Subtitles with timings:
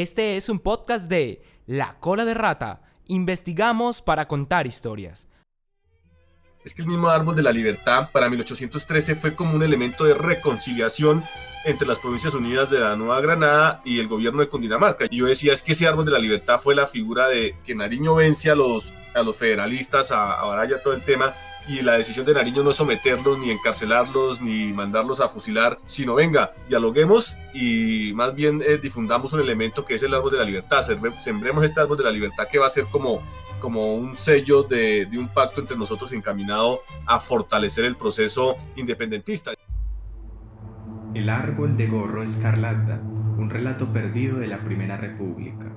[0.00, 2.82] Este es un podcast de La Cola de Rata.
[3.08, 5.26] Investigamos para contar historias.
[6.64, 10.14] Es que el mismo árbol de la libertad para 1813 fue como un elemento de
[10.14, 11.24] reconciliación
[11.64, 15.06] entre las Provincias Unidas de la Nueva Granada y el gobierno de Cundinamarca.
[15.10, 17.74] Y yo decía, es que ese árbol de la libertad fue la figura de que
[17.74, 21.34] Nariño vence a los, a los federalistas, a, a Baraya, todo el tema,
[21.68, 26.14] y la decisión de Nariño no es someterlos, ni encarcelarlos, ni mandarlos a fusilar, sino
[26.14, 30.44] venga, dialoguemos y más bien eh, difundamos un elemento que es el árbol de la
[30.44, 30.82] libertad,
[31.18, 33.20] sembremos este árbol de la libertad que va a ser como,
[33.60, 39.52] como un sello de, de un pacto entre nosotros encaminado a fortalecer el proceso independentista.
[41.14, 43.00] El árbol de gorro escarlata,
[43.38, 45.72] un relato perdido de la Primera República.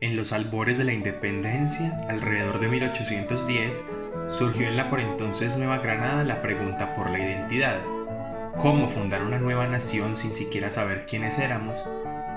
[0.00, 3.86] En los albores de la independencia, alrededor de 1810,
[4.28, 7.78] surgió en la por entonces Nueva Granada la pregunta por la identidad.
[8.56, 11.86] ¿Cómo fundar una nueva nación sin siquiera saber quiénes éramos?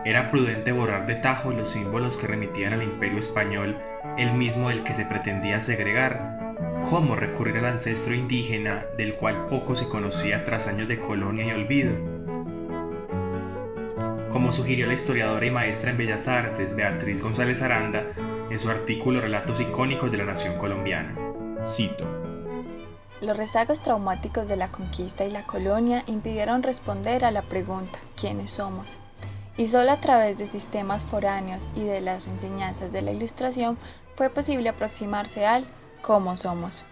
[0.06, 3.78] Era prudente borrar de tajo los símbolos que remitían al imperio español,
[4.18, 6.41] el mismo del que se pretendía segregar.
[6.90, 11.52] ¿Cómo recurrir al ancestro indígena del cual poco se conocía tras años de colonia y
[11.52, 12.22] olvido?
[14.32, 18.06] como sugirió la historiadora y maestra en Bellas Artes Beatriz González Aranda
[18.50, 21.16] en su artículo Relatos icónicos de la Nación Colombiana.
[21.68, 22.06] Cito.
[23.20, 28.52] Los rezagos traumáticos de la conquista y la colonia impidieron responder a la pregunta ¿quiénes
[28.52, 28.98] somos?
[29.58, 33.78] Y solo a través de sistemas foráneos y de las enseñanzas de la Ilustración
[34.16, 35.66] fue posible aproximarse al
[36.02, 36.86] cómo somos.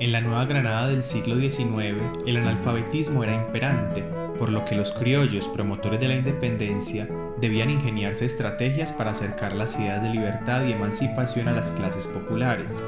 [0.00, 1.96] En la Nueva Granada del siglo XIX,
[2.26, 4.02] el analfabetismo era imperante
[4.38, 7.08] por lo que los criollos promotores de la independencia
[7.40, 12.82] debían ingeniarse estrategias para acercar las ideas de libertad y emancipación a las clases populares,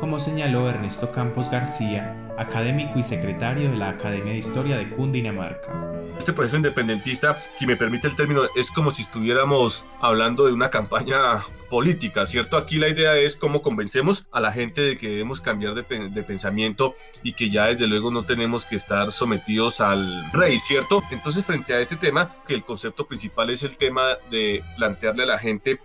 [0.00, 5.88] como señaló Ernesto Campos García, académico y secretario de la Academia de Historia de Cundinamarca.
[6.16, 10.70] Este proceso independentista, si me permite el término, es como si estuviéramos hablando de una
[10.70, 12.56] campaña política, ¿cierto?
[12.56, 16.22] Aquí la idea es cómo convencemos a la gente de que debemos cambiar de, de,
[16.22, 21.02] pensamiento y que ya desde luego no tenemos que estar sometidos al rey, ¿cierto?
[21.10, 25.26] Entonces frente a este tema, que el concepto principal es el tema de plantearle a
[25.26, 25.78] la gente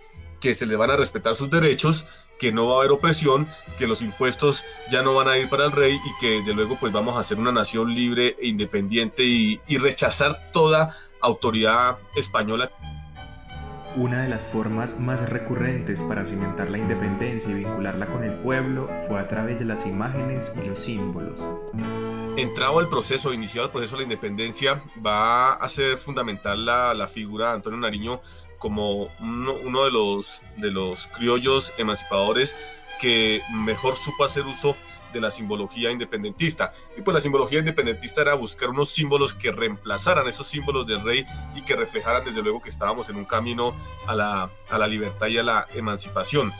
[0.44, 2.06] que se le van a respetar sus derechos,
[2.38, 5.64] que no va a haber opresión, que los impuestos ya no van a ir para
[5.64, 9.24] el rey y que desde luego pues vamos a ser una nación libre e independiente
[9.24, 12.70] y, y rechazar toda autoridad española.
[13.96, 18.90] Una de las formas más recurrentes para cimentar la independencia y vincularla con el pueblo
[19.06, 21.40] fue a través de las imágenes y los símbolos.
[22.36, 27.06] Entrado el proceso, iniciado el proceso de la independencia, va a ser fundamental la, la
[27.06, 28.20] figura de Antonio Nariño
[28.58, 32.56] como uno, de, los, de los criollos emancipadores
[33.00, 34.76] que mejor supo hacer uso
[35.12, 36.72] de la simbología independentista.
[36.96, 41.24] Y pues la simbología independentista era buscar unos símbolos que reemplazaran esos símbolos del rey
[41.54, 43.74] y que reflejaran desde luego que estábamos en un camino
[44.06, 46.52] a la, a la libertad y a la emancipación.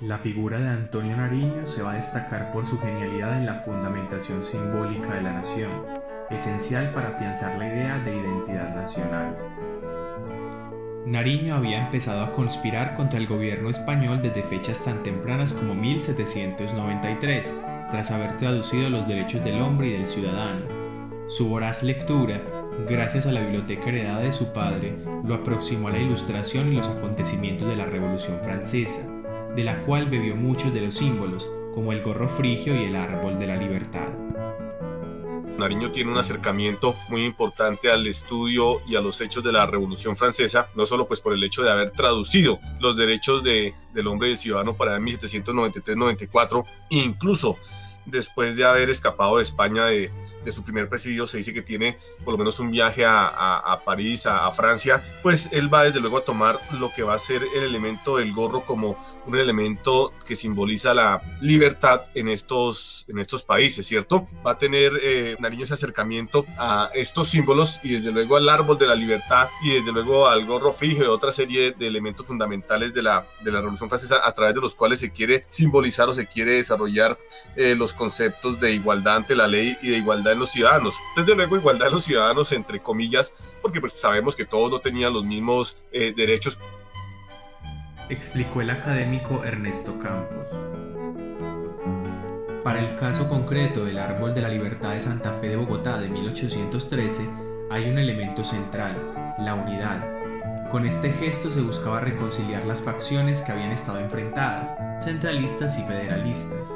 [0.00, 4.42] La figura de Antonio Nariño se va a destacar por su genialidad en la fundamentación
[4.42, 5.70] simbólica de la nación,
[6.30, 9.36] esencial para afianzar la idea de identidad nacional.
[11.10, 17.52] Nariño había empezado a conspirar contra el gobierno español desde fechas tan tempranas como 1793,
[17.90, 20.66] tras haber traducido los derechos del hombre y del ciudadano.
[21.26, 22.40] Su voraz lectura,
[22.88, 24.94] gracias a la biblioteca heredada de su padre,
[25.24, 29.02] lo aproximó a la ilustración y los acontecimientos de la Revolución Francesa,
[29.56, 33.36] de la cual bebió muchos de los símbolos, como el gorro frigio y el árbol
[33.36, 34.10] de la libertad.
[35.60, 40.16] Nariño tiene un acercamiento muy importante al estudio y a los hechos de la Revolución
[40.16, 44.28] Francesa, no solo pues por el hecho de haber traducido los derechos de, del hombre
[44.28, 47.58] y del ciudadano para 1793-94, incluso
[48.06, 50.10] después de haber escapado de España de,
[50.44, 53.84] de, su primer presidio, se dice que tiene por lo menos un viaje a, a,
[53.84, 57.18] París, a, a, Francia, pues él va desde luego a tomar lo que va a
[57.18, 58.96] ser el elemento del gorro como
[59.26, 64.26] un elemento que simboliza la libertad en estos, en estos países, ¿cierto?
[64.46, 68.78] Va a tener eh, Nariño ese acercamiento a estos símbolos y desde luego al árbol
[68.78, 72.94] de la libertad y desde luego al gorro fijo y otra serie de elementos fundamentales
[72.94, 76.12] de la, de la Revolución Francesa a través de los cuales se quiere simbolizar o
[76.12, 77.18] se quiere desarrollar
[77.56, 80.96] eh, los conceptos de igualdad ante la ley y de igualdad en los ciudadanos.
[81.16, 85.12] Desde luego, igualdad de los ciudadanos, entre comillas, porque pues sabemos que todos no tenían
[85.12, 86.58] los mismos eh, derechos.
[88.08, 90.48] Explicó el académico Ernesto Campos.
[92.64, 96.08] Para el caso concreto del Árbol de la Libertad de Santa Fe de Bogotá de
[96.08, 97.28] 1813,
[97.70, 98.96] hay un elemento central,
[99.38, 100.20] la unidad,
[100.70, 104.72] con este gesto se buscaba reconciliar las facciones que habían estado enfrentadas,
[105.04, 106.72] centralistas y federalistas,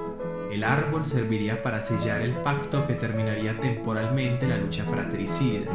[0.54, 5.66] el árbol serviría para sellar el pacto que terminaría temporalmente la lucha fratricida.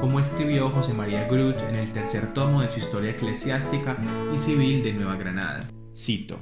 [0.00, 3.98] como escribió José María Groot en el tercer tomo de su historia eclesiástica
[4.32, 5.66] y civil de Nueva Granada.
[5.94, 6.38] Cito.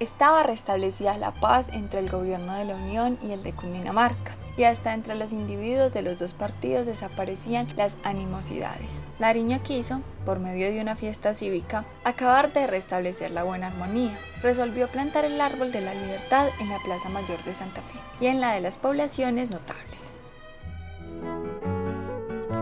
[0.00, 4.64] Estaba restablecida la paz entre el gobierno de la Unión y el de Cundinamarca, y
[4.64, 9.00] hasta entre los individuos de los dos partidos desaparecían las animosidades.
[9.20, 14.18] Nariño quiso, por medio de una fiesta cívica, acabar de restablecer la buena armonía.
[14.42, 18.26] Resolvió plantar el árbol de la libertad en la Plaza Mayor de Santa Fe y
[18.26, 20.12] en la de las poblaciones notables.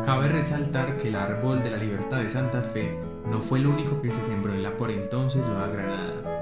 [0.04, 2.96] Cabe resaltar que el árbol de la libertad de Santa Fe
[3.26, 6.35] no fue el único que se sembró en la por entonces Nueva Granada.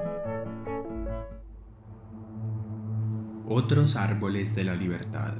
[3.47, 5.35] Otros árboles de la libertad.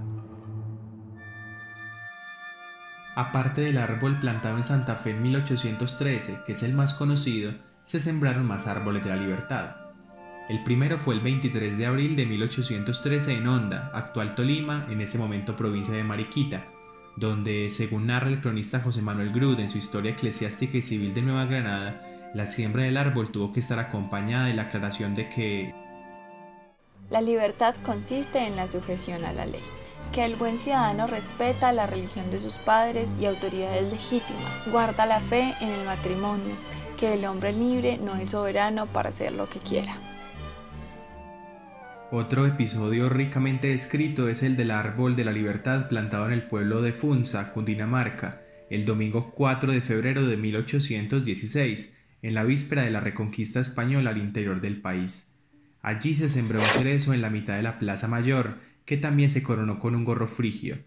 [3.16, 7.54] Aparte del árbol plantado en Santa Fe en 1813, que es el más conocido,
[7.84, 9.78] se sembraron más árboles de la libertad.
[10.50, 15.18] El primero fue el 23 de abril de 1813 en Honda, actual Tolima, en ese
[15.18, 16.68] momento provincia de Mariquita,
[17.16, 21.24] donde, según narra el cronista José Manuel Grud en su Historia Eclesiástica y Civil de
[21.24, 22.04] Nueva Granada,
[22.36, 25.85] la siembra del árbol tuvo que estar acompañada de la aclaración de que
[27.10, 29.62] la libertad consiste en la sujeción a la ley,
[30.12, 35.20] que el buen ciudadano respeta la religión de sus padres y autoridades legítimas, guarda la
[35.20, 36.56] fe en el matrimonio,
[36.98, 39.98] que el hombre libre no es soberano para hacer lo que quiera.
[42.12, 46.82] Otro episodio ricamente descrito es el del árbol de la libertad plantado en el pueblo
[46.82, 53.00] de Funza, Cundinamarca, el domingo 4 de febrero de 1816, en la víspera de la
[53.00, 55.35] reconquista española al interior del país.
[55.86, 59.44] Allí se sembró un cerezo en la mitad de la plaza mayor, que también se
[59.44, 60.80] coronó con un gorro frigio.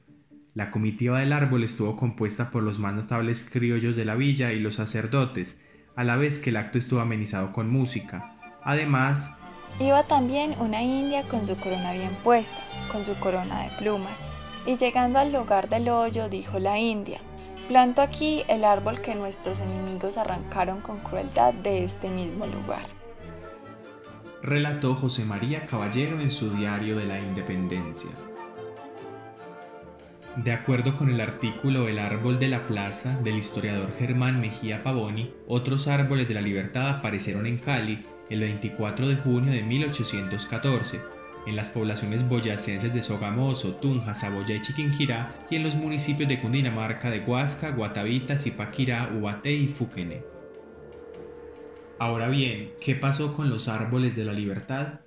[0.55, 4.59] La comitiva del árbol estuvo compuesta por los más notables criollos de la villa y
[4.59, 5.63] los sacerdotes,
[5.95, 8.35] a la vez que el acto estuvo amenizado con música.
[8.65, 9.31] Además,
[9.79, 12.59] iba también una india con su corona bien puesta,
[12.91, 14.19] con su corona de plumas.
[14.67, 17.21] Y llegando al lugar del hoyo, dijo la india,
[17.69, 22.98] planto aquí el árbol que nuestros enemigos arrancaron con crueldad de este mismo lugar
[24.43, 28.11] relató José María Caballero en su diario de la Independencia.
[30.37, 35.33] De acuerdo con el artículo El árbol de la plaza del historiador Germán Mejía Pavoni,
[35.49, 41.01] otros árboles de la libertad aparecieron en Cali el 24 de junio de 1814,
[41.47, 46.41] en las poblaciones boyacenses de Sogamoso, Tunja, Saboya y Chiquinquirá y en los municipios de
[46.41, 50.38] Cundinamarca de Huasca, Guatavita, Zipaquirá, Ubaté y Fuquene.
[52.01, 55.01] Ahora bien, ¿qué pasó con los árboles de la libertad?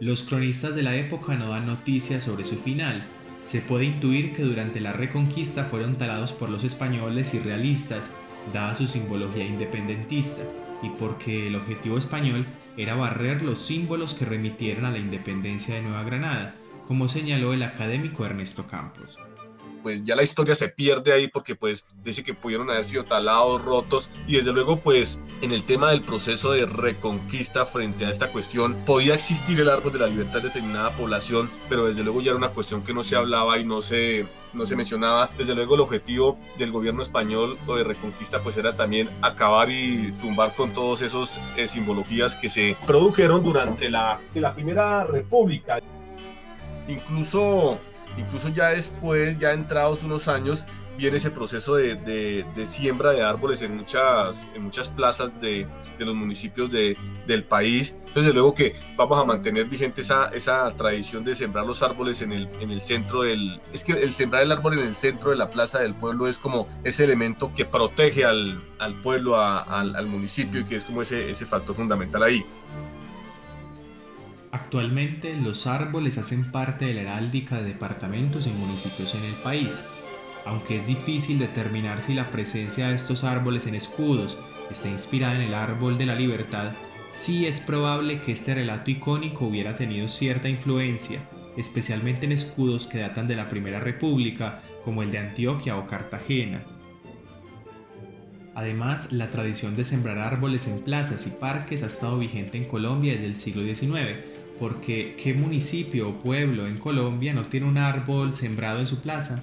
[0.00, 3.04] Los cronistas de la época no dan noticias sobre su final.
[3.44, 8.10] Se puede intuir que durante la reconquista fueron talados por los españoles y realistas,
[8.52, 10.42] dada su simbología independentista,
[10.82, 12.46] y porque el objetivo español
[12.76, 16.56] era barrer los símbolos que remitieron a la independencia de Nueva Granada,
[16.88, 19.20] como señaló el académico Ernesto Campos
[19.86, 23.62] pues ya la historia se pierde ahí porque pues dice que pudieron haber sido talados,
[23.62, 28.32] rotos y desde luego pues en el tema del proceso de reconquista frente a esta
[28.32, 32.30] cuestión podía existir el árbol de la libertad de determinada población, pero desde luego ya
[32.30, 35.30] era una cuestión que no se hablaba y no se no se mencionaba.
[35.38, 40.10] Desde luego el objetivo del gobierno español o de reconquista pues era también acabar y
[40.20, 45.80] tumbar con todos esos eh, simbologías que se produjeron durante la, la Primera República.
[46.88, 47.78] Incluso,
[48.16, 50.66] incluso ya después, ya entrados unos años,
[50.96, 55.66] viene ese proceso de, de, siembra de árboles en muchas, en muchas plazas de,
[55.98, 57.96] de los municipios del país.
[58.06, 62.32] Entonces, luego que vamos a mantener vigente esa, esa tradición de sembrar los árboles en
[62.32, 63.60] el, en el centro del...
[63.72, 66.38] Es que el sembrar el árbol en el centro de la plaza del pueblo es
[66.38, 71.02] como ese elemento que protege al, al pueblo, al, al, municipio y que es como
[71.02, 72.44] ese, ese factor fundamental ahí.
[74.56, 79.84] Actualmente los árboles hacen parte de la heráldica de departamentos y municipios en el país,
[80.46, 84.38] aunque es difícil determinar si la presencia de estos árboles en escudos
[84.70, 86.72] está inspirada en el árbol de la libertad,
[87.10, 91.20] sí es probable que este relato icónico hubiera tenido cierta influencia,
[91.58, 96.64] especialmente en escudos que datan de la Primera República, como el de Antioquia o Cartagena.
[98.54, 103.12] Además, la tradición de sembrar árboles en plazas y parques ha estado vigente en Colombia
[103.12, 104.16] desde el siglo XIX,
[104.58, 109.42] porque ¿qué municipio o pueblo en Colombia no tiene un árbol sembrado en su plaza?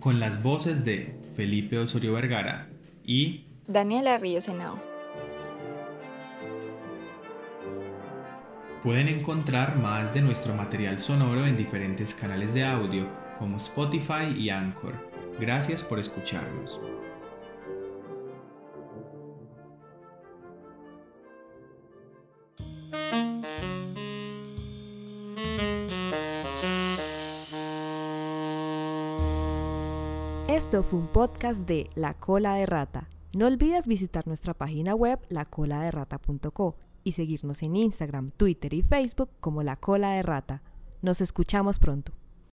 [0.00, 2.68] Con las voces de Felipe Osorio Vergara
[3.04, 4.78] y Daniela Ríos Henao.
[8.82, 13.06] Pueden encontrar más de nuestro material sonoro en diferentes canales de audio
[13.38, 14.94] como Spotify y Anchor.
[15.38, 16.80] Gracias por escucharnos.
[30.52, 33.08] Esto fue un podcast de La Cola de Rata.
[33.32, 39.62] No olvides visitar nuestra página web lacoladerrata.co y seguirnos en Instagram, Twitter y Facebook como
[39.62, 40.62] La Cola de Rata.
[41.00, 42.12] Nos escuchamos pronto.